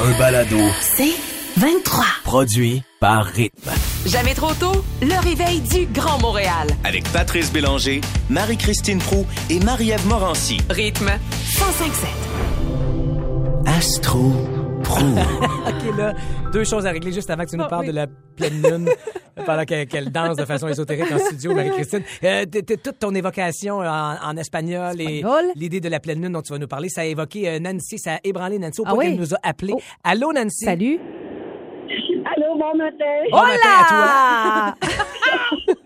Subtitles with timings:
[0.00, 1.14] un balado C'est
[1.56, 2.04] 23.
[2.24, 3.70] produit par Rythme.
[4.06, 6.68] Jamais trop tôt, le réveil du Grand Montréal.
[6.84, 10.58] Avec Patrice Bélanger, Marie-Christine Prou et Marie-Ève Morancy.
[10.70, 11.10] Rythme
[11.58, 12.08] 1057.
[13.66, 14.32] Astro
[15.68, 16.12] OK, là,
[16.52, 17.88] deux choses à régler juste avant que tu nous Ah, parles oui.
[17.88, 18.06] de la
[18.36, 18.88] pleine lune,
[19.46, 22.02] pendant qu'elle danse de façon ésotérique en studio, Marie-Christine.
[22.24, 22.44] Euh,
[22.82, 25.22] toute ton évocation en, en espagnol et
[25.54, 27.98] l'idée de la pleine lune dont tu vas nous parler, ça a évoqué euh, Nancy,
[27.98, 29.10] ça a ébranlé Nancy au Ah point oui?
[29.10, 29.72] qu'elle nous a appelé.
[29.76, 29.80] Oh.
[30.04, 30.64] Allô, Nancy?
[30.64, 30.98] Salut.
[32.36, 33.22] Allô, bon matin.
[33.30, 34.88] Bon matin à toi.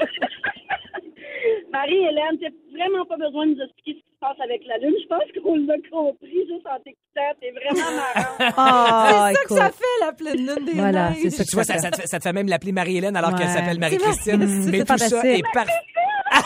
[1.73, 4.95] Marie-Hélène, t'as vraiment pas besoin de nous expliquer ce qui se passe avec la Lune.
[5.03, 7.12] Je pense qu'on l'a compris juste en t'écoutant.
[7.41, 8.53] T'es vraiment marrant.
[8.57, 11.19] Ah, C'est ça que ça fait, la pleine lune des Voilà, neiges.
[11.23, 13.49] c'est ça Tu vois, ça te fait, ça te fait même l'appeler Marie-Hélène alors qu'elle
[13.51, 14.37] s'appelle Marie-Christine.
[14.71, 15.73] Mais C'est tout ça est parfait.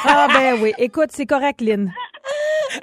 [0.04, 0.72] Ah, ben oui.
[0.78, 1.92] Écoute, c'est correct, Lynn.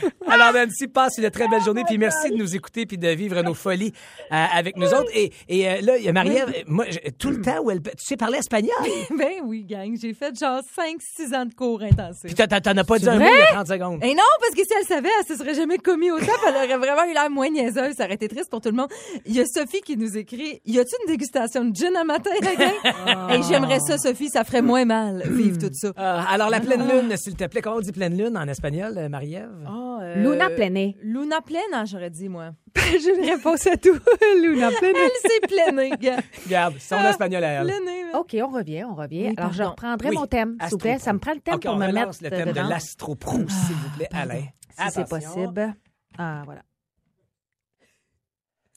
[0.28, 3.40] Alors, Nancy, passe une très belle journée, puis merci de nous écouter puis de vivre
[3.42, 3.92] nos folies
[4.32, 5.10] euh, avec nous autres.
[5.14, 7.82] Et, et euh, là, il y a Marie-Ève, moi, je- tout le temps où elle...
[7.82, 8.72] Tu sais parler espagnol?
[9.18, 9.94] Ben oui, gang.
[10.00, 12.22] J'ai fait genre 5-6 ans de cours intensifs.
[12.24, 14.04] Puis t'en- as pas dit un mot il y a 30 secondes.
[14.04, 16.28] Et non, parce que si elle savait, elle se serait jamais commis au top.
[16.48, 17.94] Elle aurait vraiment eu l'air moins niaiseuse.
[17.96, 18.88] Ça aurait été triste pour tout le monde.
[19.26, 22.30] Il y a Sophie qui nous écrit Y a-tu une dégustation de gin à matin,
[22.40, 23.38] la gang?
[23.38, 24.28] Et j'aimerais ça, Sophie.
[24.30, 25.88] Ça ferait moins mal vivre tout ça.
[25.88, 28.94] Euh, alors, la pleine lune, s'il te plaît, comment on dit pleine lune en espagnol,
[28.96, 29.50] euh, Marie-Ève?
[29.84, 30.92] Ah, euh, Luna plena.
[31.02, 32.50] Luna plena, j'aurais dit, moi.
[32.76, 33.98] J'ai une réponse à tout.
[34.40, 34.98] Luna plena.
[34.98, 36.20] Elle s'est pleiné, gars.
[36.44, 37.72] Regarde, son Ah, espagnol à elle.
[38.14, 39.28] OK, on revient, on revient.
[39.30, 40.98] Oui, Alors, je reprendrai Oui, mon thème, s'il vous plaît.
[40.98, 43.74] Ça me prend le thème pour on me mettre le thème dedans, de l'astro-pro, s'il
[43.76, 44.42] vous plaît, Alain.
[44.78, 45.74] si c'est possible.
[46.18, 46.62] Ah, voilà.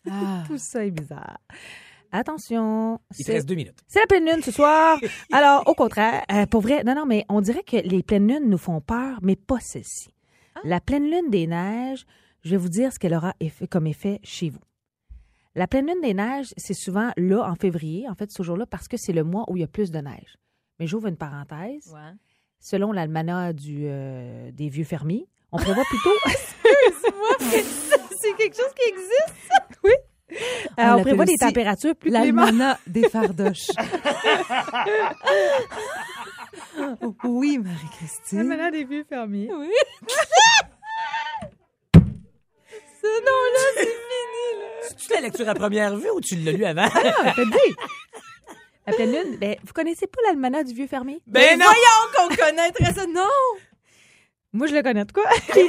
[0.08, 0.44] Ah.
[0.46, 1.38] Tout ça est bizarre.
[2.12, 3.00] Attention.
[3.12, 3.80] Il te c'est- reste deux minutes.
[3.88, 5.00] C'est la pleine lune ce soir.
[5.32, 8.48] Alors, au contraire, euh, pour vrai, non, non, mais on dirait que les pleines lunes
[8.48, 10.10] nous font peur, mais pas celle-ci.
[10.64, 12.06] La pleine lune des neiges,
[12.44, 14.62] je vais vous dire ce qu'elle aura effet, comme effet chez vous.
[15.56, 18.88] La pleine lune des neiges, c'est souvent là, en février, en fait, ce jour-là, parce
[18.88, 20.38] que c'est le mois où il y a plus de neige.
[20.80, 21.88] Mais j'ouvre une parenthèse.
[21.94, 22.14] Ouais.
[22.60, 26.10] Selon l'almanach du, euh, des vieux fermiers, on prévoit plutôt...
[28.22, 29.36] C'est quelque chose qui existe.
[30.32, 30.36] Euh,
[30.78, 32.48] on l'appelle prévoit des températures plus clémentes.
[32.48, 33.68] L'almanach des fardoches.
[37.24, 38.38] oui, Marie-Christine.
[38.40, 39.50] L'almanach des vieux fermiers.
[39.52, 39.70] Oui.
[43.02, 44.96] Ce nom-là, c'est fini, là.
[44.98, 46.88] Tu la lecture à première vue ou tu l'as lu avant?
[46.94, 47.76] Ah, t'as dit.
[48.96, 51.20] Pleine lune, ben, vous connaissez pas l'almanach du vieux fermier?
[51.26, 51.66] ben non!
[51.66, 53.06] Voyons qu'on connaîtrait ça.
[53.08, 53.28] Non!
[54.54, 55.24] Moi, je le connais de quoi?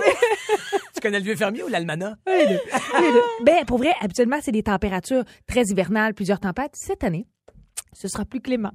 [0.95, 2.15] Tu connais le vieux fermier ou l'almanach?
[2.27, 2.61] Les deux.
[3.01, 3.23] Les deux.
[3.43, 6.73] Ben, pour vrai, habituellement, c'est des températures très hivernales, plusieurs tempêtes.
[6.75, 7.27] Cette année,
[7.93, 8.73] ce sera plus clément.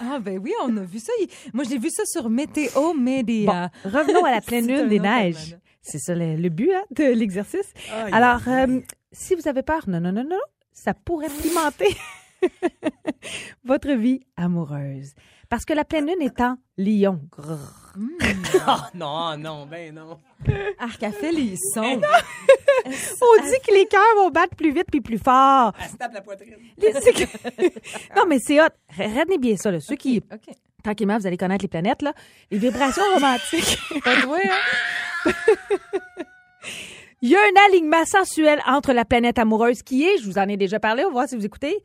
[0.00, 1.12] Ah, ben oui, on a vu ça.
[1.52, 3.70] Moi, j'ai vu ça sur Météo Média.
[3.84, 5.56] Bon, revenons à la pleine lune un des neiges.
[5.80, 7.72] C'est ça le, le but hein, de l'exercice.
[8.12, 10.38] Alors, euh, si vous avez peur, non, non, non, non,
[10.72, 11.96] ça pourrait pimenter
[13.64, 15.14] votre vie amoureuse.
[15.52, 17.20] Parce que la pleine lune est en lion.
[17.30, 17.92] Grrr.
[18.66, 20.18] Oh, non, non, ben non.
[20.78, 22.00] Arc à fait les sons.
[22.86, 25.74] On dit que les cœurs vont battre plus vite puis plus fort.
[25.78, 26.56] Elle se tape la poitrine.
[28.16, 28.70] Non, mais c'est hot.
[28.96, 29.78] Retenez bien ça, là.
[29.80, 30.54] Ceux qui, OK.
[30.82, 32.14] tranquillement, vous allez connaître les planètes, là.
[32.50, 33.78] Les vibrations romantiques.
[34.04, 34.48] Pas de ouais,
[35.26, 35.32] hein?
[37.20, 40.48] Il y a un alignement sensuel entre la planète amoureuse qui est, je vous en
[40.48, 41.84] ai déjà parlé, on va voir si vous écoutez,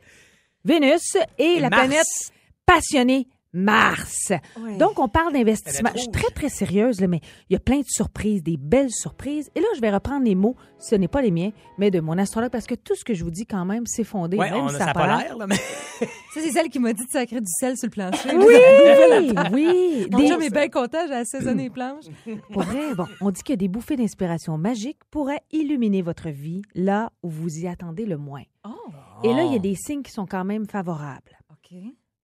[0.64, 1.82] Vénus et, la Mars.
[1.82, 2.32] planète
[2.66, 3.28] passionnée
[3.58, 4.32] Mars.
[4.60, 4.78] Ouais.
[4.78, 5.90] Donc, on parle d'investissement.
[5.96, 8.92] Je suis très, très sérieuse, là, mais il y a plein de surprises, des belles
[8.92, 9.50] surprises.
[9.56, 12.18] Et là, je vais reprendre les mots, ce n'est pas les miens, mais de mon
[12.18, 14.38] astrologue, parce que tout ce que je vous dis, quand même, c'est fondé.
[14.38, 15.36] Ouais, même on, si ça a pas l'air.
[15.48, 15.56] mais.
[16.00, 18.30] Ça, c'est celle qui m'a dit de sacrer du sel sur le plancher.
[18.36, 20.08] Oui, oui.
[20.12, 22.06] Mon Des- chum est bien content, j'ai assaisonné les planches.
[22.54, 27.12] Pour vrai, bon, on dit que des bouffées d'inspiration magique pourraient illuminer votre vie là
[27.24, 28.44] où vous y attendez le moins.
[28.64, 28.76] Oh,
[29.24, 31.40] Et là, il y a des signes qui sont quand même favorables.
[31.52, 31.76] OK.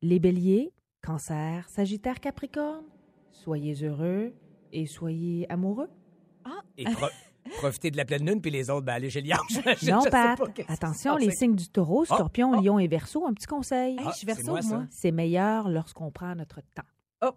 [0.03, 0.71] Les béliers,
[1.03, 2.85] cancer, sagittaire, capricorne,
[3.31, 4.33] soyez heureux
[4.71, 5.89] et soyez amoureux.
[6.77, 7.07] Et pro-
[7.57, 9.37] profiter de la pleine lune, puis les autres, ben, allez chez Lion.
[9.83, 10.39] Non, Pat.
[10.67, 12.61] Attention, les signes du taureau, scorpion, oh.
[12.61, 13.93] lion et verso, un petit conseil.
[13.95, 14.85] Hey, Ah, je suis c'est verso, moi.
[14.89, 16.83] C'est meilleur lorsqu'on prend notre temps.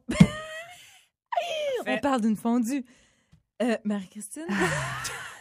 [1.87, 2.85] On parle d'une fondue.
[3.63, 4.47] Euh, Marie-Christine,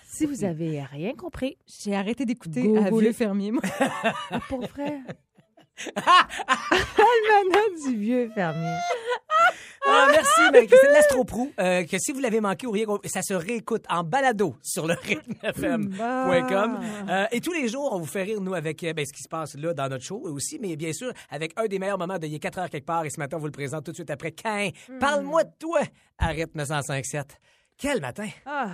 [0.05, 3.61] Si vous avez rien compris, j'ai arrêté d'écouter à Vieux Fermier, moi.
[4.31, 5.01] ah, pour vrai?
[5.95, 8.77] Almanach du vieux fermier.
[9.87, 13.85] Ah, merci, Marie-Christine Lastro-Prou, euh, que si vous l'avez manqué ou rien, ça se réécoute
[13.87, 16.79] en balado sur le rythmefm.com.
[17.07, 19.21] Euh, et tous les jours, on vous fait rire, nous, avec euh, ben, ce qui
[19.21, 22.17] se passe là dans notre show aussi, mais bien sûr, avec un des meilleurs moments
[22.17, 23.05] de est 4 heures quelque part.
[23.05, 24.31] Et ce matin, on vous le présente tout de suite après.
[24.31, 24.69] Quin,
[24.99, 25.81] parle-moi de toi
[26.17, 27.23] à rythme 105.7.
[27.77, 28.29] Quel matin!
[28.45, 28.69] Ah.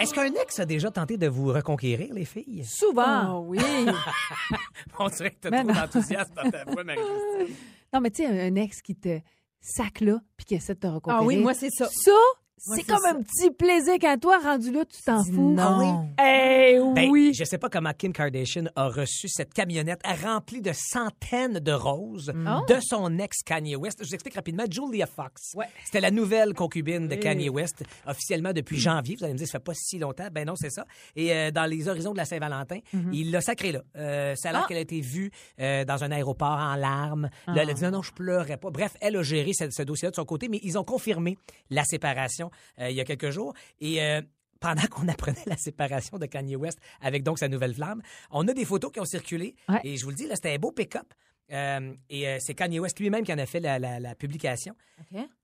[0.00, 2.64] Est-ce qu'un ex a déjà tenté de vous reconquérir, les filles?
[2.64, 3.38] Souvent.
[3.40, 3.58] Oh oui.
[4.98, 5.74] On dirait que t'as Mais trop non.
[5.80, 7.56] d'enthousiasme dans ta voix, Marie-Christine.
[7.92, 9.20] Non, mais tu sais, un un ex qui te
[9.60, 11.22] sac là puis qui essaie de te reconquérir.
[11.22, 11.86] Ah oui, moi, c'est ça.
[11.92, 12.12] Ça,
[12.60, 13.10] c'est comme ça.
[13.10, 15.52] un petit plaisir quand toi, rendu là, tu t'en fous.
[15.54, 16.08] non.
[16.22, 17.32] Eh Ben, oui.
[17.34, 22.32] Je sais pas comment Kim Kardashian a reçu cette camionnette remplie de centaines de roses
[22.46, 22.64] Oh.
[22.68, 23.98] de son ex Kanye West.
[24.02, 24.64] Je vous explique rapidement.
[24.70, 25.54] Julia Fox.
[25.84, 29.16] C'était la nouvelle concubine de Kanye West, officiellement depuis janvier.
[29.18, 30.28] Vous allez me dire, ça fait pas si longtemps.
[30.32, 30.84] Ben non, c'est ça.
[31.16, 32.78] Et euh, dans les horizons de la Saint-Valentin,
[33.12, 33.82] il l'a sacré là.
[33.96, 34.66] Euh, ça a l'air Ah.
[34.68, 35.30] qu'elle a été vue
[35.60, 37.30] euh, dans un aéroport en larmes.
[37.46, 38.70] Là, elle a dit non, non, je pleurais pas.
[38.70, 41.38] Bref, elle a géré ce, ce dossier-là de son côté, mais ils ont confirmé
[41.70, 43.54] la séparation euh, il y a quelques jours.
[43.80, 44.20] Et euh,
[44.60, 48.52] pendant qu'on apprenait la séparation de Kanye West avec donc sa nouvelle flamme, on a
[48.52, 49.54] des photos qui ont circulé.
[49.68, 49.80] Ouais.
[49.84, 51.12] Et je vous le dis, là, c'était un beau pick-up.
[51.52, 54.76] Euh, et euh, c'est Kanye West lui-même qui en a fait la, la- la publication.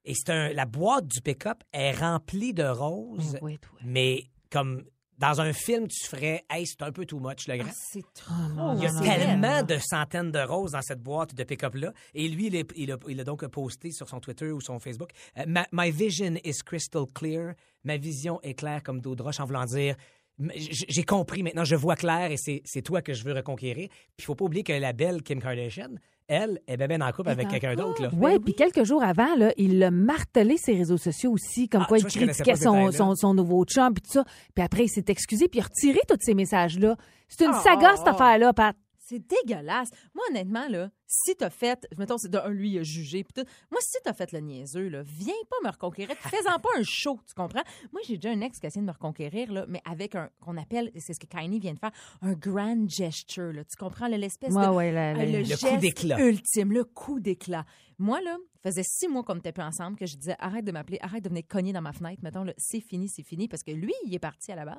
[0.05, 3.79] Et c'est un, la boîte du pick-up est remplie de roses, Oui, toi.
[3.85, 4.85] mais comme
[5.19, 7.69] dans un film, tu ferais, hey, c'est un peu too much, le grand.
[7.71, 8.35] Ah, c'est trop.
[8.77, 11.93] Il y a tellement de centaines de roses dans cette boîte de pick-up-là.
[12.15, 14.79] Et lui, il, est- il a, il a donc posté sur son Twitter ou son
[14.79, 17.55] Facebook euh, My vision is crystal clear.
[17.85, 19.97] Ma vision est claire comme d'eau de roche, en voulant dire
[20.39, 23.89] J'ai compris maintenant, je vois clair et c'est c'est toi que je veux reconquérir.
[23.89, 25.95] Puis il faut pas oublier que la belle Kim Kardashian,
[26.29, 28.03] elle, est bien en couple avec quelqu'un d'autre.
[28.03, 28.11] là.
[28.13, 31.89] Oui, puis quelques jours avant, là, il l'a martelé ses réseaux sociaux aussi, comme Ah,
[31.89, 34.25] quoi il critiquait son, son, son nouveau chum, puis tout ça.
[34.55, 36.97] Puis après, il s'est excusé, puis il a retiré tous ces messages-là.
[37.29, 38.77] C'est une Ah, saga, cette affaire-là, Pat.
[39.09, 39.91] C'est dégueulasse.
[40.15, 43.33] Moi, honnêtement, là, si t'as fait, mettons, c'est de un, lui, il a jugé, pis
[43.35, 43.45] tout.
[43.71, 46.17] Moi, si t'as fait le niaiseux, là, viens pas me reconquérir.
[46.19, 47.63] Fais-en pas un show, tu comprends?
[47.93, 50.29] Moi, j'ai déjà un ex qui a essayé de me reconquérir, là, mais avec un,
[50.41, 53.63] qu'on appelle, c'est ce que Kanye vient de faire, un grand gesture, là.
[53.65, 54.73] Tu comprends, là, l'espèce Ouais, de.
[54.73, 56.19] ouais, la- la- Ah, le, Le geste coup d'éclat.
[56.21, 57.65] ultime, le coup d'éclat.
[57.99, 60.99] Moi, là, faisait six mois qu'on n'était plus ensemble que je disais arrête de m'appeler,
[61.01, 62.21] arrête de venir cogner dans ma fenêtre.
[62.25, 64.77] Mettons, là, c'est fini, c'est fini, parce que lui, il est parti à la base.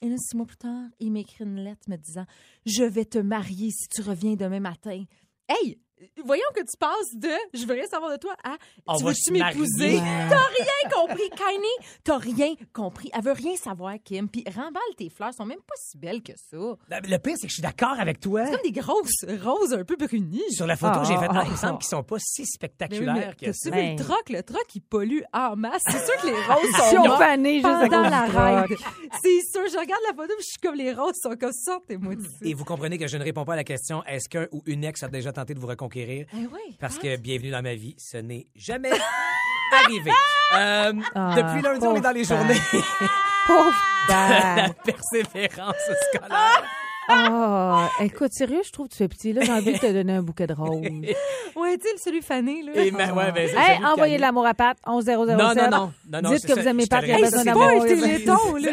[0.00, 2.24] Et là, six mois plus tard, il m'écrit une lettre me disant
[2.66, 5.04] Je vais te marier si tu reviens demain matin.
[5.48, 5.80] Hey!
[6.24, 8.56] Voyons que tu passes de je veux rien savoir de toi à
[8.96, 9.98] tu veux-tu se m'épouser?
[10.28, 11.88] T'as rien compris, Kanye!
[12.04, 13.10] T'as rien compris.
[13.14, 14.28] Elle veut rien savoir, Kim.
[14.28, 16.56] Puis remballe tes fleurs, sont même pas si belles que ça.
[16.56, 18.44] Le pire, c'est que je suis d'accord avec toi.
[18.46, 20.42] C'est comme des grosses roses un peu brunies.
[20.50, 21.26] Sur la photo, Ah, j'ai fait.
[21.28, 21.78] ah, Ah, il me ah, semble ah.
[21.78, 23.70] qu'ils sont pas si Ben oui, spectaculaires mais que ça.
[23.70, 23.96] vu Ben.
[23.96, 24.28] le troc?
[24.30, 25.82] Le troc, il pollue en masse.
[25.86, 28.76] C'est sûr que les roses sont Ils ont mortes fané juste à pendant la ride.
[29.22, 29.62] C'est sûr.
[29.68, 31.78] Je regarde la photo je suis comme les roses sont comme ça.
[31.86, 32.26] T'es maudit.
[32.42, 34.84] Et vous comprenez que je ne réponds pas à la question est-ce qu'un ou une
[34.84, 36.76] ex a déjà tenté de vous reconquérir Eh oui.
[36.80, 38.90] Parce que bienvenue dans ma vie, ce n'est jamais
[39.84, 40.10] arrivé.
[40.56, 42.54] Euh, Ah, depuis lundi, on est dans les journées
[43.46, 43.72] Pauvre
[44.08, 45.74] la persévérance
[46.14, 46.64] scolaire.
[47.10, 49.32] Ah, écoute, sérieux, je trouve que tu fais petit.
[49.32, 50.82] Là, j'ai envie de te donner un bouquet de roses.
[51.56, 52.72] Ouais, tu sais, celui fané, là.
[52.76, 55.36] Et ma- ouais, ben, c'est Hey, envoyez de l'amour à Pat, 11007.
[55.36, 55.92] Non, non, non.
[56.08, 57.66] non, non Dites c'est que ça, vous aimez Pat, il y a besoin c'est d'amour.
[57.66, 58.70] pas un téléthon, là.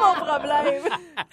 [0.00, 0.82] Mon problème.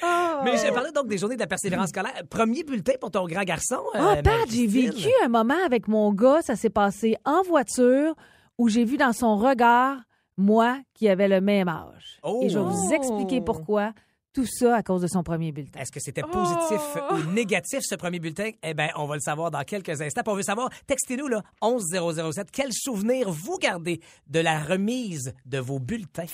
[0.43, 2.13] Mais j'ai parlé donc des journées de la persévérance scolaire.
[2.29, 3.81] Premier bulletin pour ton grand garçon.
[3.93, 8.15] Ah, euh, Pat, j'ai vécu un moment avec mon gars, ça s'est passé en voiture,
[8.57, 9.97] où j'ai vu dans son regard,
[10.37, 12.19] moi, qui avait le même âge.
[12.23, 12.41] Oh.
[12.43, 13.93] Et je vais vous expliquer pourquoi.
[14.33, 15.79] Tout ça à cause de son premier bulletin.
[15.79, 16.79] Est-ce que c'était positif
[17.09, 17.15] Oh.
[17.15, 18.51] ou négatif, ce premier bulletin?
[18.61, 20.21] Eh bien, on va le savoir dans quelques instants.
[20.23, 25.57] Puis on veut savoir, textez-nous, là, 11007, quel souvenir vous gardez de la remise de
[25.57, 26.25] vos bulletins?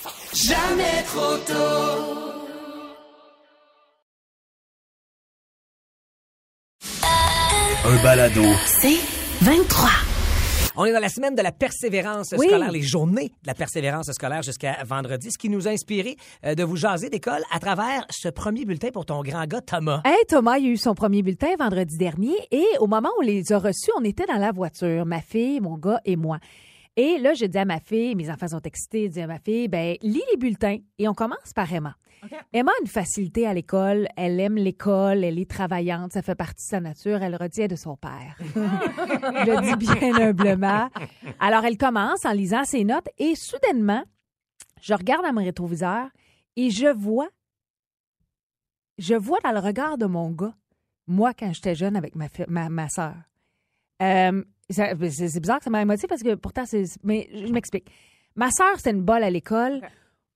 [7.86, 8.44] Un balado.
[8.66, 8.98] C'est
[9.42, 9.90] 23.
[10.76, 12.48] On est dans la semaine de la persévérance Oui.
[12.48, 16.16] scolaire, les journées de la persévérance scolaire jusqu'à vendredi, ce qui nous a inspiré
[16.46, 20.02] euh, de vous jaser d'école à travers ce premier bulletin pour ton grand gars Thomas.
[20.04, 23.26] Hey, Thomas, il a eu son premier bulletin vendredi dernier et au moment où on
[23.26, 26.40] les a reçus, on était dans la voiture, ma fille, mon gars et moi.
[26.98, 29.38] Et là, je dis à ma fille, mes enfants sont excités, je dis à ma
[29.40, 31.96] fille, ben, lis les bulletins et on commence par Emma.
[32.52, 36.66] Emma a une facilité à l'école, elle aime l'école, elle est travaillante, ça fait partie
[36.66, 38.38] de sa nature, elle retient de son père.
[38.40, 40.90] je le dis bien humblement.
[41.40, 44.04] Alors, elle commence en lisant ses notes et soudainement,
[44.82, 46.08] je regarde à mon rétroviseur
[46.56, 47.30] et je vois
[48.98, 50.54] je vois dans le regard de mon gars,
[51.08, 53.16] moi, quand j'étais jeune avec ma, ma, ma soeur.
[54.00, 56.84] c'est c'est bizarre que ça m'a émotif parce que pourtant, c'est.
[57.04, 57.90] Mais je m'explique.
[58.36, 59.82] Ma soeur, c'était une bolle à l'école.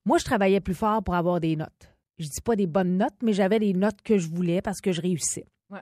[0.08, 1.94] Moi, je travaillais plus fort pour avoir des notes.
[2.18, 4.94] Je dis pas des bonnes notes, mais j'avais des notes que je voulais parce que
[4.94, 5.46] je réussais.
[5.70, 5.82] Ouais.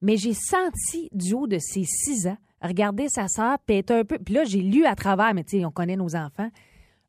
[0.00, 4.04] Mais j'ai senti, du haut de ses six ans, regarder sa sœur, puis être un
[4.04, 4.20] peu.
[4.20, 6.50] Puis là, j'ai lu à travers, mais tu sais, on connaît nos enfants,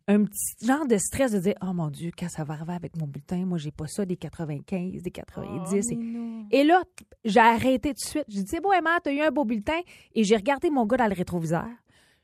[0.08, 2.98] un petit genre de stress de dire Oh mon Dieu, quand ça va arriver avec
[2.98, 5.88] mon bulletin, moi, j'ai pas ça des 95, des 90.
[5.92, 6.82] Oh, et, et là,
[7.26, 8.26] j'ai arrêté tout de suite.
[8.28, 9.80] J'ai dit C'est beau, Emma, t'as eu un beau bulletin.
[10.16, 11.68] Et j'ai regardé mon gars dans le rétroviseur.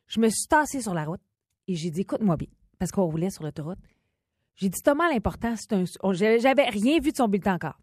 [0.07, 1.21] Je me suis tassée sur la route
[1.67, 2.49] et j'ai dit Écoute-moi bien,
[2.79, 3.77] parce qu'on roulait sur l'autoroute.
[4.59, 5.83] J'ai dit, Thomas, l'important, c'est un.
[6.03, 7.79] on- J'avais rien vu de son bulletin encore.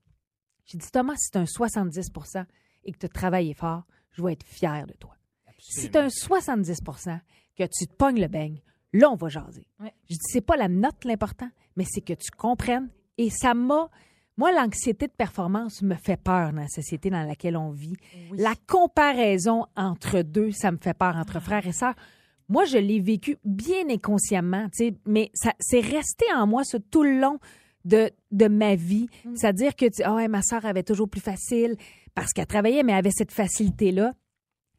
[0.67, 2.45] J'ai dit, Thomas, si c'est un 70%
[2.85, 5.15] et que tu as travaillé fort, je vais être fier de toi.
[5.59, 7.19] Si tu un 70%
[7.57, 8.61] que tu te pognes le beigne,
[8.93, 9.67] là, on va jaser.
[9.81, 9.93] Ouais.
[10.09, 12.91] Je dis, c'est pas la note l'important, mais c'est que tu comprennes.
[13.19, 13.89] Et ça m'a.
[14.37, 17.97] Moi, l'anxiété de performance me fait peur dans la société dans laquelle on vit.
[18.37, 21.95] La comparaison entre deux, ça me fait peur, entre frères et sœurs.
[22.49, 26.77] Moi, je l'ai vécu bien inconsciemment, tu sais, mais ça c'est resté en moi ce
[26.77, 27.39] tout le long
[27.85, 29.09] de, de ma vie.
[29.35, 31.77] C'est-à-dire que, tu- ah ouais, ma sœur avait toujours plus facile
[32.15, 34.13] parce qu'elle travaillait, mais elle avait cette facilité-là.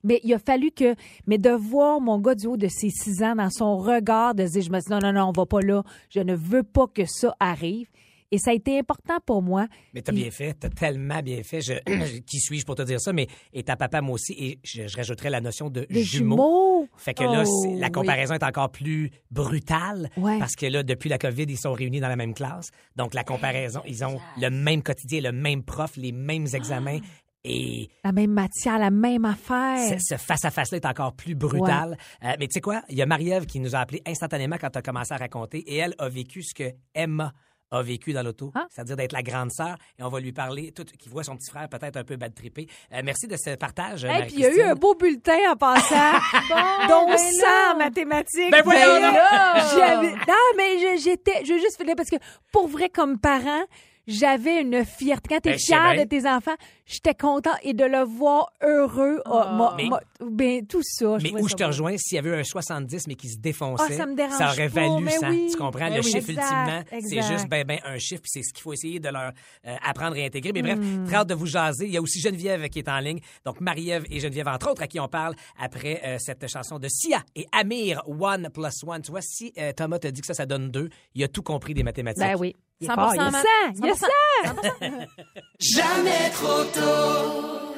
[0.04, 0.96] Mais il a fallu que,
[1.26, 4.46] mais de voir mon gars du haut de ses six ans dans son regard, de
[4.46, 5.84] se dire, je me dit, non, non, non, on va pas là.
[6.10, 7.90] Je ne veux pas que ça arrive.
[8.32, 9.68] Et ça a été important pour moi.
[9.94, 11.62] Mais t'as bien fait, t'as tellement bien fait.
[11.62, 13.14] Je, qui suis-je pour te dire ça?
[13.14, 16.36] Mais et ta papa, moi aussi, et je, je rajouterais la notion de Des jumeaux.
[16.36, 16.88] jumeaux?
[16.98, 17.92] Fait que là, Oh, la oui.
[17.92, 20.40] comparaison est encore plus brutale Ouais.
[20.40, 22.70] parce que là, depuis la COVID, ils sont réunis dans la même classe.
[22.96, 27.00] Donc, la comparaison, ils ont le même quotidien, le même prof, les mêmes examens.
[27.44, 29.98] Et La même matière, la même affaire.
[30.00, 31.98] ce- ce face-à-face-là est encore plus brutal.
[32.24, 32.82] Euh, mais tu sais quoi?
[32.90, 35.60] Il y a Marie-Ève qui nous a appelé instantanément quand tu as commencé à raconter
[35.60, 37.32] et elle a vécu ce que Emma
[37.72, 38.66] a vécu dans l'auto, Ah.
[38.70, 39.76] c'est-à-dire d'être la grande sœur.
[40.00, 42.34] Et on va lui parler, tout, qui voit son petit frère peut-être un peu bad
[42.34, 42.68] trippé.
[42.94, 45.56] Euh, merci de ce partage, Et puis il y a eu un beau bulletin en
[45.56, 46.14] passant,
[46.90, 47.74] dont ben 100 là.
[47.74, 48.52] en mathématiques.
[48.52, 52.16] Ben voyons Ben Non, mais je- j'étais, je veux juste parce que
[52.52, 53.64] pour vrai, comme parent,
[54.08, 55.28] j'avais une fierté.
[55.30, 56.04] Quand tu es Ben, bien.
[56.04, 59.22] de tes enfants, j'étais content et de le voir heureux.
[59.26, 61.18] ah, m'a- Mais- m'a- ben, tout ça.
[61.22, 63.38] Mais où ça je te rejoins, s'il y avait eu un 70 mais qui se
[63.38, 65.30] défonçait, Ah, ça me dérange ça aurait valu ça.
[65.30, 65.48] oui.
[65.52, 65.88] Tu comprends?
[65.90, 66.12] Ben le oui.
[66.12, 69.00] chiffre, Exact, ultimement, c'est juste ben, ben un chiffre, puis c'est ce qu'il faut essayer
[69.00, 69.32] de leur
[69.66, 70.52] euh, apprendre et intégrer.
[70.54, 71.06] Mais bref, Hmm.
[71.06, 71.86] très hâte de vous jaser.
[71.86, 73.20] Il y a aussi Geneviève qui est en ligne.
[73.46, 76.88] Donc, Marie-Ève et Geneviève, entre autres, à qui on parle après euh, cette chanson de
[76.88, 79.02] Sia et Amir, One plus One.
[79.02, 81.42] Tu vois, si euh, Thomas te dit que ça, ça donne deux, il a tout
[81.42, 82.24] compris des mathématiques.
[82.24, 82.56] Ben oui.
[82.80, 83.34] Il est 100% fort, il Matt.
[83.34, 84.08] 100, il y a 100.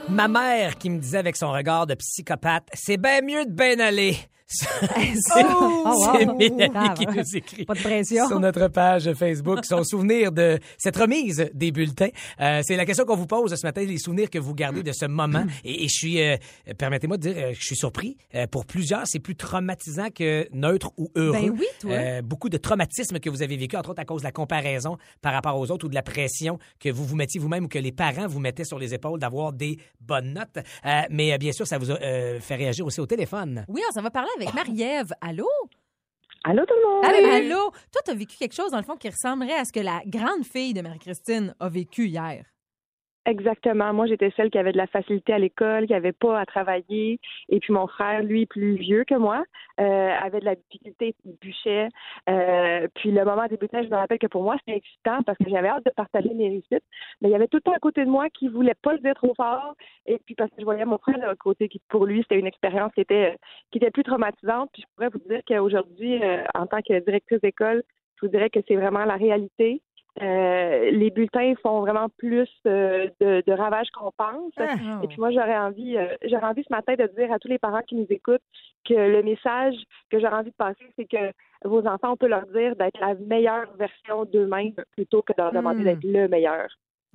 [0.10, 3.80] Ma mère qui me disait avec son regard de psychopathe, c'est bien mieux de bien
[3.80, 4.18] aller.
[4.52, 4.68] C'est
[5.46, 5.84] Oh,
[6.26, 6.36] wow.
[6.38, 7.66] Mélanie qui nous écrit.
[7.66, 8.28] Pas de pression.
[8.28, 12.10] Sur notre page Facebook, son souvenir de cette remise des bulletins.
[12.42, 14.92] Euh, c'est la question qu'on vous pose ce matin, les souvenirs que vous gardez de
[14.92, 15.44] ce moment.
[15.64, 16.36] Et, et je suis, euh,
[16.80, 18.18] permettez-moi de dire, euh, je suis surpris.
[18.34, 21.34] Euh, pour plusieurs, c'est plus traumatisant que neutre ou heureux.
[21.34, 22.22] Ben oui, toi.
[22.24, 25.34] Beaucoup de traumatismes que vous avez vécu, entre autres à cause de la comparaison par
[25.34, 27.92] rapport aux autres ou de la pression que vous vous mettiez vous-même ou que les
[27.92, 30.66] parents vous mettaient sur les épaules d'avoir des bonnes notes.
[31.12, 31.98] Mais bien sûr, ça vous a
[32.40, 33.64] fait réagir aussi au téléphone.
[33.68, 35.14] Oui, on s'en va parler avec Marie-Ève.
[35.22, 35.48] Allô?
[36.44, 37.06] Allô tout le monde?
[37.06, 37.56] Allô?
[37.56, 37.72] Allô?
[37.92, 40.02] Toi, tu as vécu quelque chose, dans le fond, qui ressemblerait à ce que la
[40.06, 42.46] grande fille de Marie-Christine a vécu hier.
[43.26, 43.94] Exactement.
[43.94, 47.20] Moi, j'étais celle qui avait de la facilité à l'école, qui avait pas à travailler.
[47.50, 49.44] Et puis mon frère, lui, plus vieux que moi,
[49.80, 51.90] euh, avait de la difficulté, il bûchait.
[52.30, 55.50] Euh, puis le moment débutant, je me rappelle que pour moi, c'était excitant parce que
[55.50, 56.84] j'avais hâte de partager mes réussites.
[57.22, 59.00] Mais il y avait tout le temps à côté de moi qui voulait pas le
[59.00, 59.76] dire trop fort.
[60.06, 62.48] Et puis parce que je voyais mon frère l'autre côté, qui pour lui, c'était une
[62.48, 63.38] expérience qui était
[63.72, 64.70] qui était plus traumatisante.
[64.74, 67.84] Puis je pourrais vous dire qu'aujourd'hui, euh, en tant que directrice d'école,
[68.16, 69.82] je vous dirais que c'est vraiment la réalité.
[70.22, 74.52] Euh, les bulletins font vraiment plus euh, de, de ravages qu'on pense.
[74.58, 75.00] Ah.
[75.04, 77.60] Et puis moi, j'aurais envie, euh, j'aurais envie ce matin de dire à tous les
[77.60, 78.42] parents qui nous écoutent
[78.88, 79.76] que le message
[80.12, 81.32] que j'aurais envie de passer, c'est que
[81.64, 85.52] vos enfants, on peut leur dire d'être la meilleure version d'eux-mêmes plutôt que de leur
[85.52, 85.86] demander Hmm.
[85.86, 86.68] d'être le meilleur.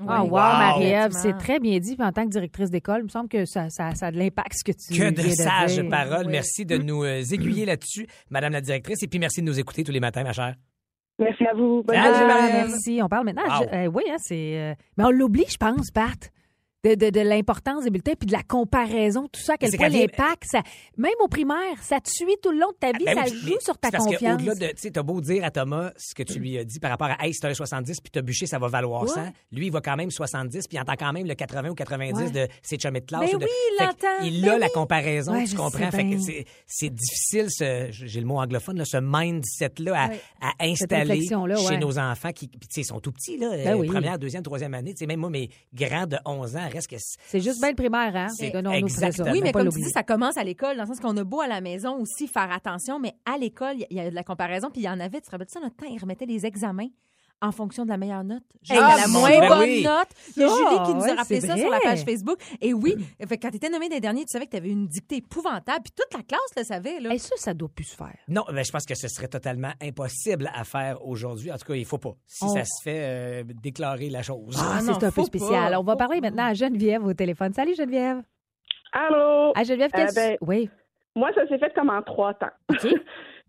[0.08, 0.30] Ah, wow.
[0.30, 1.94] Marie-Ève, c'est très bien dit.
[1.96, 4.18] Puis en tant que directrice d'école, il me semble que ça, ça, ça a de
[4.18, 6.26] l'impact, ce que tu Que de sages paroles.
[6.26, 6.32] Oui.
[6.32, 9.02] Merci de nous aiguiller là-dessus, Madame la directrice.
[9.04, 10.54] Et puis merci de nous écouter tous les matins, ma chère.
[11.18, 11.82] Merci à vous.
[11.84, 12.52] Bonne Ah, journée.
[12.52, 13.00] Merci.
[13.02, 13.42] On parle maintenant.
[13.44, 13.66] Wow.
[13.70, 14.58] je- euh, oui, hein, c'est.
[14.58, 16.32] euh, mais on l'oublie, je pense, Pat.
[16.84, 19.88] De, de, de l'importance des bulletins puis de la comparaison, tout ça, à quel point
[19.88, 20.62] vient- l'impact, ça,
[20.98, 23.38] même au primaire, ça te suit tout le long de ta vie, Ben ça oui,
[23.38, 24.42] joue mais sur ta parce confiance.
[24.42, 26.90] de, tu sais, t'as beau dire à Thomas ce que tu lui as dit par
[26.90, 29.08] rapport à, hey, c'est un 70 puis t'as bûché, ça va valoir Ouais.
[29.08, 29.32] 100.
[29.52, 32.20] Lui, il va quand même 70 puis il entend quand même le 80 ou 90
[32.20, 32.30] Ouais.
[32.30, 33.30] de ses chummies de classe.
[33.30, 34.24] Ben ou de- oui, il l'entend.
[34.24, 35.90] Il Ben a la comparaison, Ouais, tu comprends?
[35.90, 40.10] Fait que c'est, c'est difficile, ce, j'ai le mot anglophone, là, ce mindset-là
[40.42, 41.26] à, installer
[41.68, 43.50] chez nos enfants qui, puis sont tout petits, là.
[43.56, 43.86] Ben euh, oui.
[43.88, 44.92] Première, deuxième, troisième année.
[44.92, 47.74] Tu sais, même moi, mes grands de 11 ans que c'est- C'est juste bien le
[47.76, 48.28] primaire, hein?
[48.36, 49.26] C'est exactement.
[49.32, 51.40] Oui, mais comme tu dis, ça commence à l'école, dans le sens qu'on a beau
[51.40, 54.10] à la maison aussi faire attention, mais à l'école, il y a- il y, a
[54.10, 55.98] de la comparaison, puis il y en avait, tu te rappelles ça, notre temps, ils
[56.00, 56.88] remettaient les examens
[57.46, 58.42] en fonction de la meilleure note.
[58.62, 59.82] J'ai Ah, la moins ben bonne oui.
[59.84, 60.08] note.
[60.36, 62.38] Il y a Julie qui nous ouais, a rappelé ça sur la page Facebook.
[62.60, 62.96] Et oui,
[63.28, 65.82] fait quand tu étais nommé des derniers, tu savais que tu avais une dictée épouvantable,
[65.84, 67.00] puis toute la classe le savait.
[67.00, 67.10] Là.
[67.12, 68.16] Hey, ça, ça doit plus se faire.
[68.28, 71.52] Non, ben, je pense que ce serait totalement impossible à faire aujourd'hui.
[71.52, 72.14] En tout cas, il faut pas.
[72.26, 74.56] Si On- ça se fait, euh, déclarer la chose.
[74.58, 75.72] Ah, non, c'est un peu spécial.
[75.72, 77.52] pas, On va parler maintenant à Geneviève au téléphone.
[77.52, 78.22] Salut, Geneviève.
[78.92, 79.52] Allô?
[79.54, 80.70] Ah, Geneviève, Euh, ben, Oui.
[81.16, 82.46] Moi, ça s'est fait comme en trois temps.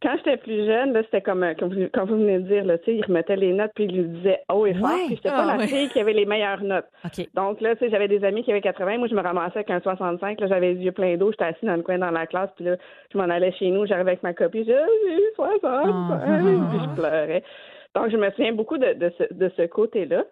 [0.01, 2.65] Quand j'étais plus jeune, là, c'était comme, euh, comme, vous, comme vous venez de dire,
[2.65, 4.89] là, tu sais, il remettait les notes puis il lui disait haut et fort.
[4.89, 5.05] Ouais.
[5.07, 5.67] Puis j'étais Ah, pas la ouais.
[5.67, 6.85] fille qui avait les meilleures notes.
[7.33, 9.71] Donc là, tu sais, j'avais des amis qui avaient 80, moi je me ramassais avec
[9.71, 12.27] un 65, là j'avais les yeux pleins d'eau, j'étais assise dans le coin dans la
[12.27, 12.75] classe, puis là
[13.11, 16.19] je m'en allais chez nous, j'arrivais avec ma copie, Ah, j'ai eu 65, Ah.
[16.69, 17.43] puis je pleurais.
[17.95, 20.25] Donc je me souviens beaucoup de, de ce, de ce côté-là.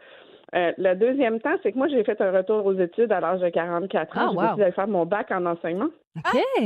[0.55, 3.39] Euh, le deuxième temps, c'est que moi j'ai fait un retour aux études à l'âge
[3.39, 4.41] de 44 ans, Ah, j'ai wow.
[4.43, 5.87] décidé d'aller faire mon bac en enseignement.
[6.17, 6.63] OK.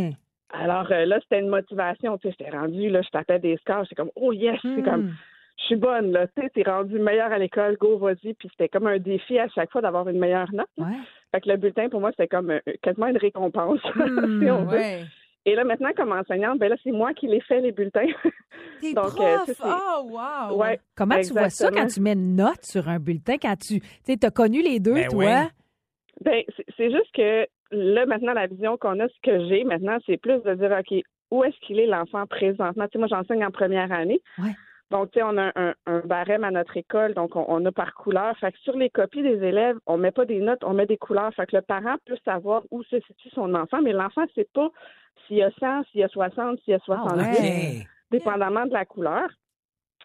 [0.51, 3.83] Alors euh, là, c'était une motivation, tu sais, j'étais rendue, là, je tapais des scores,
[3.83, 5.13] j'étais comme oh yes, c'est comme Hmm.
[5.59, 8.69] je suis bonne, là, tu sais, t'es rendue meilleure à l'école, go, vas-y, puis c'était
[8.69, 10.67] comme un défi à chaque fois d'avoir une meilleure note.
[10.77, 10.95] Ouais.
[11.33, 14.63] Fait que le bulletin, pour moi, c'était comme euh, quasiment une récompense, Hmm, si on
[14.65, 14.77] veut.
[14.77, 15.03] Ouais.
[15.45, 18.05] Et là, maintenant, comme enseignante, ben là, c'est moi qui les fait, les bulletins.
[18.81, 19.19] T'es Donc, prof.
[19.21, 20.57] euh, ça, c'est- oh, wow.
[20.57, 20.79] ouais.
[20.95, 24.17] Comment tu vois ça quand tu mets une note sur un bulletin, quand tu tu
[24.25, 25.23] as connu les deux, Ben toi?
[25.25, 25.47] oui.
[26.23, 26.43] Ben,
[26.77, 30.41] c'est juste que là, maintenant, la vision qu'on a, ce que j'ai maintenant, c'est plus
[30.43, 32.85] de dire, OK, où est-ce qu'il est l'enfant présentement?
[32.85, 34.21] Tu sais, moi, j'enseigne en première année.
[34.37, 34.55] Ouais.
[34.89, 37.71] Donc, tu sais, on a un, un barème à notre école, donc on, on a
[37.73, 38.37] par couleur.
[38.37, 40.97] Fait que sur les copies des élèves, on met pas des notes, on met des
[40.97, 41.33] couleurs.
[41.33, 44.47] Fait que le parent peut savoir où se situe son enfant, mais l'enfant ne sait
[44.53, 44.69] pas
[45.27, 47.79] s'il y a 100, s'il y a 60, s'il y a 70, Ah ouais.
[47.81, 47.87] OK.
[48.11, 49.27] dépendamment de la couleur.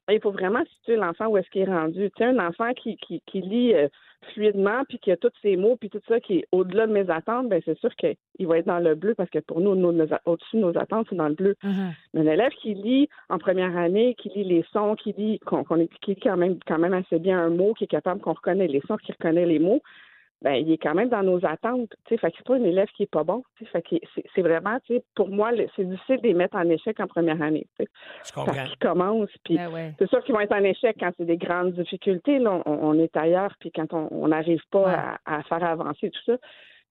[0.09, 2.11] Et il faut vraiment situer l'enfant où est-ce qu'il est rendu.
[2.11, 3.87] Tu sais, un enfant qui, qui, qui lit euh,
[4.33, 7.09] fluidement, puis qui a tous ses mots, puis tout ça qui est au-delà de mes
[7.11, 10.57] attentes, ben c'est sûr qu'il va être dans le bleu, parce que pour nous, au-dessus
[10.57, 11.57] de nos attentes, c'est dans le bleu.
[11.62, 11.93] Mhm.
[12.14, 15.64] Mais un élève qui lit en première année, qui lit les sons, qui lit, qu'on,
[15.64, 18.69] qui lit quand même, quand même assez bien un mot, qui est capable qu'on reconnaît
[18.69, 19.83] les sons, qui reconnaît les mots,
[20.43, 21.91] ben il est quand même dans nos attentes.
[22.07, 23.43] Tu sais, fait que c'est pas un élève qui est pas bon.
[23.57, 23.97] Tu sais, fait que
[24.35, 27.41] c'est, vraiment, tu sais, pour moi, c'est difficile de les mettre en échec en première
[27.41, 27.67] année.
[27.79, 27.91] Tu sais,
[28.25, 28.65] Je parce comprends.
[28.65, 29.95] qu'ils commencent, puis Ben ouais.
[29.99, 32.39] c'est sûr qu'ils vont être en échec quand c'est des grandes difficultés.
[32.39, 34.95] Là, on, on est ailleurs, puis quand on on n'arrive pas Ouais.
[34.95, 36.37] à, à faire avancer tout ça.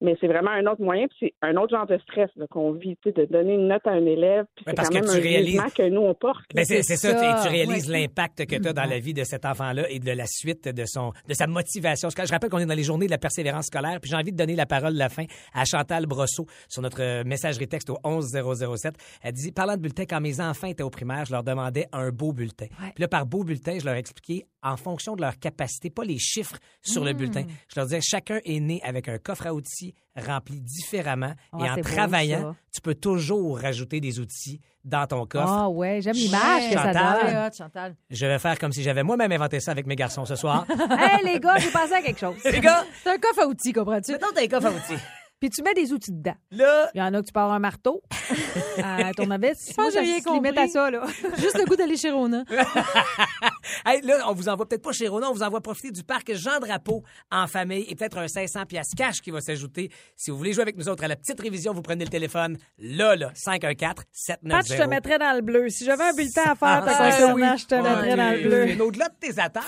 [0.02, 2.72] Mais c'est vraiment un autre moyen, puis c'est un autre genre de stress là, qu'on
[2.72, 5.06] vit, tu sais, de donner une note à un élève, puis c'est parce quand que
[5.06, 6.42] même tu un réalises- que nous, on porte.
[6.56, 8.00] Ben c'est c'est ça, ça, et tu réalises ouais.
[8.02, 10.84] l'impact que tu as dans la vie de cet enfant-là et de la suite de
[10.86, 12.08] son de sa motivation.
[12.08, 14.18] Parce que Je rappelle qu'on est dans les journées de la persévérance scolaire, puis j'ai
[14.18, 17.68] envie de donner la parole de la fin à Chantal Brosseau sur notre euh, messagerie
[17.68, 18.96] texte au 11007.
[19.22, 22.10] Elle dit parlant de bulletin, quand mes enfants étaient au primaire, je leur demandais un
[22.10, 22.66] beau bulletin.
[22.96, 26.18] Puis là, par beau bulletin, je leur expliquais en fonction de leur capacité, pas les
[26.20, 27.44] chiffres sur le bulletin.
[27.68, 31.70] Je leur disais chacun est né avec un coffre à outils rempli différemment Ah, et
[31.70, 35.48] en c'est beau, travaillant, tu peux toujours rajouter des outils dans ton coffre.
[35.52, 37.34] Ah ouais, j'aime l'image que ça Chantal.
[37.34, 37.54] donne.
[37.54, 37.96] Chantal.
[38.10, 40.66] Je vais faire comme si j'avais moi-même inventé ça avec mes garçons ce soir.
[41.00, 42.36] hey les gars, j'ai pensé à quelque chose.
[42.46, 44.12] Les gars, C'est un coffre à outils, comprends-tu?
[44.14, 45.02] mettons tes coffres à outils.
[45.42, 46.36] Puis tu mets des outils dedans.
[46.52, 48.02] Là, Il y en a que tu pars un marteau,
[48.84, 49.74] un tournevis.
[49.76, 50.58] pense que j'ai rien compris.
[50.58, 51.04] à ça, là.
[51.40, 52.44] Juste le goût d'aller chez Rona.
[53.86, 56.32] hey, là, on vous envoie peut-être pas chez Rona, on vous envoie profiter du parc
[56.34, 59.90] Jean Drapeau en famille et peut-être un 500 pièces cash qui va s'ajouter.
[60.16, 62.58] Si vous voulez jouer avec nous autres à la petite révision, vous prenez le téléphone
[62.78, 65.70] là, là, 514 790 Pat, je te mettrais dans le bleu.
[65.70, 67.58] Si j'avais un bulletin à faire Ah, concernant, oui.
[67.58, 68.66] je te mettrais dans le bleu.
[68.68, 69.64] Mais Au-delà de tes attentes,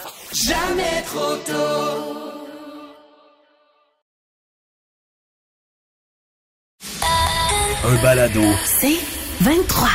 [7.86, 8.42] Un balado.
[8.64, 8.96] C'est
[9.44, 9.90] 23.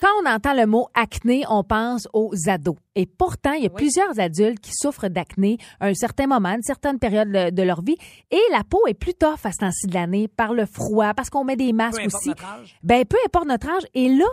[0.00, 2.76] Quand on entend le mot acné, on pense aux ados.
[2.94, 6.54] Et pourtant, il y a plusieurs adultes qui souffrent d'acné à un certain moment, à
[6.54, 7.98] une certaine période de leur vie.
[8.30, 11.28] Et la peau est plus tough à ce temps-ci de l'année par le froid, parce
[11.28, 12.28] qu'on met des peu masques importe aussi.
[12.30, 12.78] notre âge.
[12.82, 13.82] Ben, peu importe notre âge.
[13.92, 14.24] Et là,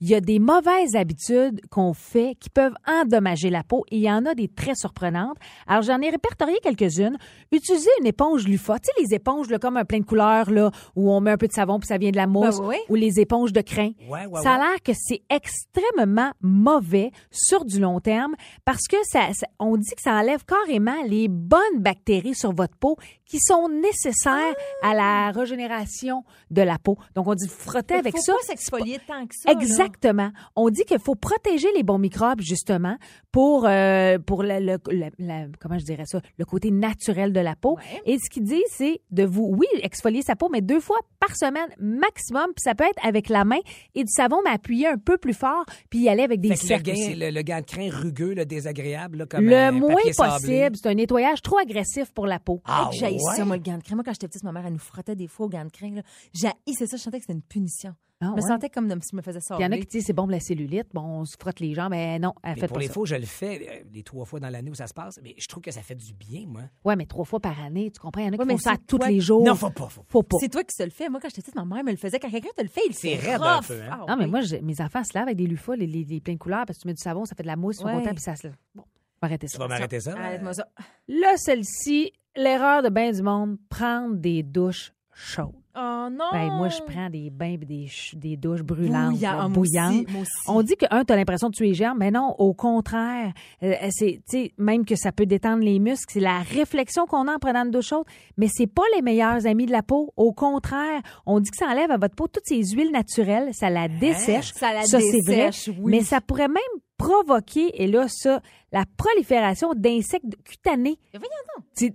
[0.00, 4.02] il y a des mauvaises habitudes qu'on fait qui peuvent endommager la peau et il
[4.02, 5.36] y en a des très surprenantes.
[5.66, 7.16] Alors, j'en ai répertorié quelques-unes.
[7.52, 8.78] Utiliser une éponge Lufa.
[8.78, 11.36] Tu sais, les éponges là, comme un plein de couleurs là, où on met un
[11.38, 12.58] peu de savon puis ça vient de la mousse.
[12.60, 12.76] Ben oui.
[12.90, 13.92] Ou les éponges de crin.
[14.08, 18.96] Ouais, ouais, ça a l'air que c'est extrêmement mauvais sur du long terme parce que
[19.04, 23.38] ça, ça- on dit que ça enlève carrément les bonnes bactéries sur votre peau qui
[23.40, 26.96] sont nécessaires à la régénération de la peau.
[27.14, 28.32] Donc, on dit frotter avec faut ça.
[28.34, 29.52] pas s'exfolier tant que ça.
[29.52, 29.58] là.
[29.60, 30.30] Exactement.
[30.54, 32.96] On dit qu'il faut protéger les bons microbes justement
[33.32, 37.76] pour euh, pour le, le- comment je dirais ça le côté naturel de la peau.
[37.76, 38.02] Ouais.
[38.06, 41.34] Et ce qu'il dit c'est de vous oui exfolier sa peau mais deux fois par
[41.36, 42.46] semaine maximum.
[42.54, 43.58] Puis ça peut être avec la main
[43.94, 46.54] et du savon mais appuyer un peu plus fort puis y aller avec des Fait
[46.56, 47.14] que le, cercles gain, aussi.
[47.16, 50.86] le, le gant de crin rugueux, le désagréable, là, comme Le un moins possible, c'est
[50.88, 52.62] un nettoyage trop agressif pour la peau.
[52.64, 53.36] Ah, ouais?
[53.36, 53.94] ça, moi, le gant de crin.
[53.96, 55.90] Moi, quand j'étais petite, ma mère, elle nous frottait des fois au gant de crin.
[55.94, 56.02] là.
[56.32, 56.96] J'haïssais ça.
[56.96, 57.94] Je sentais que c'était une punition.
[58.18, 58.48] Ah, je me ouais?
[58.48, 59.56] sentais comme si je me faisais ça.
[59.58, 61.60] Il y en a qui disent c'est bon pour la cellulite, bon on se frotte
[61.60, 62.94] les jambes mais non, elle Mais fait pour pas les ça.
[62.94, 65.34] faux, je le fais euh, les trois fois dans l'année où ça se passe, mais
[65.36, 66.62] je trouve que ça fait du bien, moi.
[66.82, 68.56] Ouais, mais trois fois par année, tu comprends, il y en a qui Ouais, font
[68.58, 69.44] ça c'est tous toi les jours.
[69.44, 70.06] Non, faut pas, faut pas.
[70.08, 70.38] faut pas.
[70.40, 71.10] C'est toi qui se le fais.
[71.10, 72.18] Moi, quand j'étais petite, ma mère me le faisait.
[72.18, 73.88] Quand quelqu'un te le fait, il C'est fait raide un peu, hein?
[74.00, 76.20] Ah, Non, mais moi, j'ai- mes enfants se lavent avec des lufas, les, les, les
[76.22, 77.82] pleins de couleurs, parce que tu mets du savon, ça fait de la mousse, ils
[77.82, 78.56] sont contents, puis ça se lave.
[78.74, 78.86] Bon, on
[79.20, 79.58] va arrêter Tu ça.
[79.58, 80.12] vas m'arrêter ça?
[80.16, 80.66] Arrête-moi ça.
[81.08, 85.52] Là, celle-ci, l'erreur de bien du monde, prendre des douches chaudes.
[85.78, 86.24] Oh non!
[86.32, 89.72] Ben, moi, je prends des bains et des, des douches brûlantes, Bouillant- là, moi aussi,
[89.72, 90.10] bouillantes.
[90.10, 90.32] moi aussi.
[90.48, 93.34] On dit que, un, t'as l'impression de tuer les germes, mais non, au contraire.
[93.62, 97.34] Euh, c'est, tu même que ça peut détendre les muscles, c'est la réflexion qu'on a
[97.34, 98.06] en prenant une douche chaude,
[98.38, 100.14] mais c'est pas les meilleurs amis de la peau.
[100.16, 103.68] Au contraire, on dit que ça enlève à votre peau toutes ces huiles naturelles, ça
[103.68, 104.54] la dessèche.
[104.54, 105.50] Ça la c'est vrai.
[105.78, 105.90] oui.
[105.90, 106.56] Mais ça pourrait même
[106.96, 108.40] provoquer, et là, ça,
[108.72, 110.98] la prolifération d'insectes cutanés.
[111.12, 111.64] Mais voyons donc.
[111.76, 111.94] Tu-.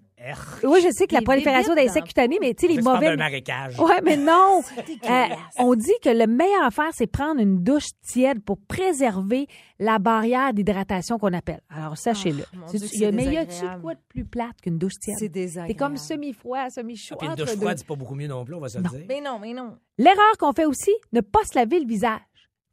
[0.63, 3.15] Oui, je sais que la Des prolifération bébites d'insectes cutanés, mais tu sais, les mauvais.
[3.17, 3.79] marécage.
[3.79, 4.61] Ouais, mais non.
[5.09, 5.25] Euh,
[5.57, 9.47] on dit que le meilleur à faire, c'est prendre une douche tiède pour préserver
[9.79, 11.61] la barrière d'hydratation qu'on appelle.
[11.69, 12.43] Alors, sachez-le.
[12.53, 13.81] Ah, mon Dieu, que c'est mais y a-tu désagréable.
[13.81, 15.17] quoi de plus plate qu'une douche tiède?
[15.17, 15.73] C'est désagréable.
[15.73, 17.15] C'est comme semi-froid, semi-chaud.
[17.15, 17.61] Ah, Puis une entre douche deux.
[17.61, 19.05] froide, c'est pas beaucoup mieux non plus, on va se le dire.
[19.09, 19.77] Mais non, mais non.
[19.97, 22.19] L'erreur qu'on fait aussi, ne pas se laver le visage.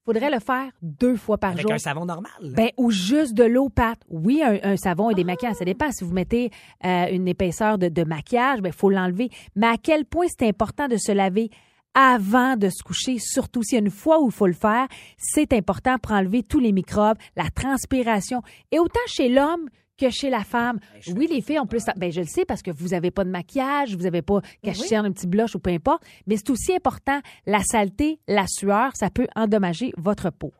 [0.08, 1.72] Faudrait le faire deux fois par Avec jour.
[1.72, 2.32] un savon normal.
[2.40, 3.98] Ben, ou juste de l'eau pâte.
[4.08, 5.92] Oui, un, un savon et des maquillages, ça dépend.
[5.92, 6.50] Si vous mettez
[6.86, 9.28] euh, une épaisseur de, de maquillage, ben, faut l'enlever.
[9.54, 11.50] Mais à quel point c'est important de se laver
[11.92, 14.86] avant de se coucher, surtout s'il y a une fois où il faut le faire,
[15.18, 18.40] c'est important pour enlever tous les microbes, la transpiration.
[18.72, 19.68] Et autant chez l'homme
[19.98, 20.78] que chez la femme.
[21.14, 21.84] Oui, les filles ont plus...
[21.96, 24.96] Ben, je le sais parce que vous avez pas de maquillage, vous avez pas caché
[24.96, 29.10] un petit blush ou peu importe, mais c'est aussi important, la saleté, la sueur, ça
[29.10, 30.54] peut endommager votre peau.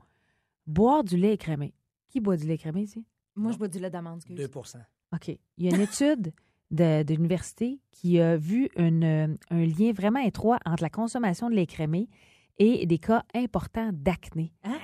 [0.66, 1.72] Boire du lait écrémé.
[2.08, 3.04] Qui boit du lait écrémé ici?
[3.36, 4.16] Moi, je bois du lait d'amande.
[4.18, 4.38] excuse.
[4.38, 4.76] 2%
[5.14, 5.28] OK.
[5.56, 6.32] Il y a une étude
[6.70, 11.54] de, de l'université qui a vu une, un lien vraiment étroit entre la consommation de
[11.54, 12.08] lait crémé
[12.58, 14.52] et des cas importants d'acné.
[14.64, 14.78] Hein?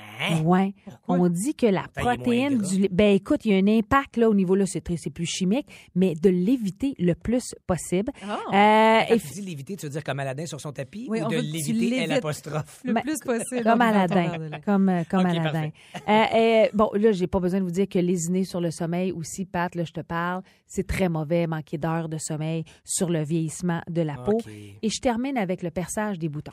[0.44, 0.74] Ouais.
[1.08, 2.88] On dit que la protéine du lait.
[2.90, 6.14] Ben écoute, il y a un impact là au niveau là, c'est plus chimique, mais
[6.14, 8.12] de l'éviter le plus possible.
[8.22, 8.38] Ah.
[8.52, 11.20] Euh, Quand et tu dis l'éviter, tu veux dire comme Aladin sur son tapis Oui,
[11.22, 11.98] ou de l'éviter l'évites.
[12.10, 12.80] L apostrophe?
[12.84, 13.62] Le plus possible.
[13.64, 14.60] comme lait.
[14.64, 15.70] comme euh, comme Ok, Aladin.
[16.08, 19.12] Euh, euh, bon, là, j'ai pas besoin de vous dire que lésiner sur le sommeil
[19.12, 23.22] aussi, Pat, là, je te parle, c'est très mauvais, manquer d'heures de sommeil sur le
[23.24, 24.38] vieillissement de la peau.
[24.82, 26.52] Et je termine avec le perçage des boutons.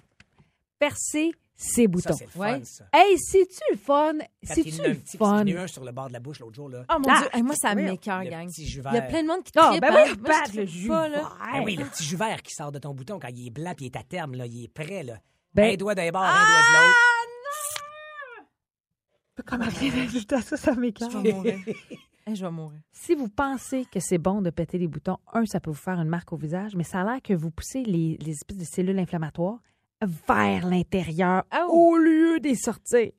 [0.82, 2.14] Percer ses Ça, boutons.
[2.16, 2.62] c'est le fun, Ouais.
[2.66, 2.86] ça.
[2.92, 4.14] Hey, c'est-tu le fun?
[4.42, 5.44] C'est-tu le fun?
[5.46, 6.70] Il y en a eu un sur le bord de la bouche l'autre jour.
[6.70, 6.84] Là.
[6.90, 8.50] Oh mon Ah, Dieu, Hey, moi, ça le gang.
[8.58, 9.82] Il y a plein de monde qui Ah, tripe.
[9.82, 10.04] ben hein.
[10.08, 11.18] oui, Moi, je le jus pas, là.
[11.20, 11.38] vert.
[11.54, 13.74] Ben oui, le petit jus vert qui sort de ton bouton quand il est blanc
[13.78, 15.04] puis il est à terme, là, il est prêt.
[15.04, 15.20] Là.
[15.54, 16.98] Ben- un doigt d'un bord, un doigt de l'autre.
[19.46, 19.70] Comment
[20.42, 21.10] ça, ça m'écoeure.
[21.12, 21.60] Je vais mourir.
[22.28, 22.80] Hey, je vais mourir.
[22.92, 26.00] Si vous pensez que c'est bon de péter les boutons, un, ça peut vous faire
[26.00, 28.64] une marque au visage, mais ça a l'air que vous poussez les, les espèces de
[28.64, 29.58] cellules inflammatoires
[30.02, 33.12] vers l'intérieur Ah, au lieu des sortir.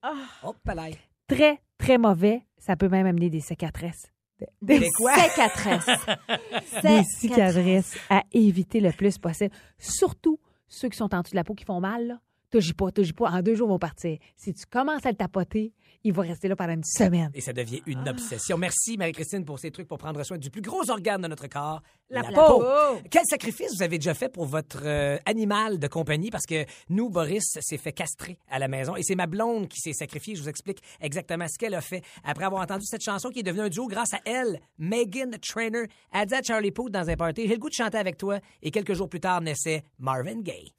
[0.43, 0.89] Hop, là.
[1.27, 2.43] Très, très mauvais.
[2.59, 4.13] Ça peut même amener des cicatrices.
[4.61, 5.15] Des, Des quoi?
[5.15, 5.87] Cicatrice.
[6.83, 9.55] des cicatrices à éviter le plus possible.
[9.79, 12.07] Surtout ceux qui sont en dessous de la peau qui font mal.
[12.07, 12.21] Là.
[12.51, 13.31] T'agis pas, t'agis pas.
[13.31, 14.19] En deux jours, ils vont partir.
[14.37, 15.73] Si tu commences à le tapoter,
[16.05, 17.31] il va rester là pendant une semaine.
[17.35, 18.59] Et ça devient une obsession.
[18.59, 21.83] Merci, Marie-Christine, pour ces trucs pour prendre soin du plus gros organe de notre corps,
[22.11, 22.65] la, peau.
[23.11, 26.31] Quel sacrifice vous avez déjà fait pour votre euh, animal de compagnie?
[26.31, 29.81] Parce que nous, Boris s'est fait castrer à la maison et c'est ma blonde qui
[29.81, 30.35] s'est sacrifiée.
[30.35, 33.45] Je vous explique exactement ce qu'elle a fait après avoir entendu cette chanson qui est
[33.45, 34.61] devenue un duo grâce à elle.
[34.79, 37.99] Megan Trainer a dit à Charlie Puth dans un party, j'ai le goût de chanter
[37.99, 38.39] avec toi.
[38.63, 40.73] Et quelques jours plus tard naissait Marvin Gaye.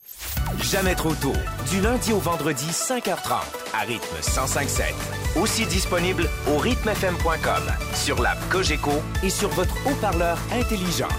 [0.61, 1.33] Jamais trop tôt.
[1.71, 3.41] Du lundi au vendredi, 5h30,
[3.73, 5.12] à rythme 105.7.
[5.35, 7.63] Aussi disponible au rythmefm.com,
[7.95, 8.91] sur l'app Cogeco
[9.23, 11.09] et sur votre haut-parleur intelligent.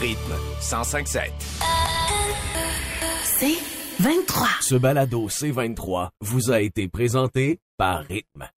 [0.00, 1.30] Rythme 105.7.
[3.24, 3.56] C'est
[4.00, 4.48] 23.
[4.62, 8.48] Ce balado C23 vous a été présenté par Rythme.